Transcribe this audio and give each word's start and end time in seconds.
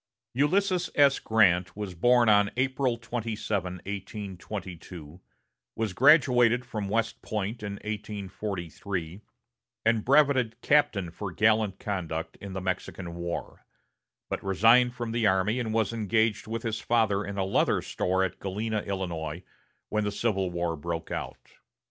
Ulysses 0.33 0.89
S. 0.95 1.19
Grant 1.19 1.77
was 1.77 1.93
born 1.93 2.27
on 2.27 2.49
April 2.57 2.97
27, 2.97 3.73
1822, 3.85 5.21
was 5.75 5.93
graduated 5.93 6.65
from 6.65 6.89
West 6.89 7.21
Point 7.21 7.61
in 7.61 7.73
1843, 7.73 9.21
and 9.85 10.03
brevetted 10.03 10.53
captain 10.63 11.11
for 11.11 11.31
gallant 11.31 11.77
conduct 11.77 12.35
in 12.37 12.53
the 12.53 12.61
Mexican 12.61 13.13
War; 13.13 13.63
but 14.27 14.43
resigned 14.43 14.95
from 14.95 15.11
the 15.11 15.27
army 15.27 15.59
and 15.59 15.71
was 15.71 15.93
engaged 15.93 16.47
with 16.47 16.63
his 16.63 16.79
father 16.79 17.23
in 17.23 17.37
a 17.37 17.45
leather 17.45 17.79
store 17.83 18.23
at 18.23 18.39
Galena, 18.39 18.79
Illinois, 18.81 19.43
when 19.89 20.03
the 20.03 20.11
Civil 20.11 20.49
War 20.49 20.75
broke 20.75 21.11
out. 21.11 21.59